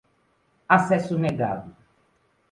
[0.75, 1.77] Acesso negado.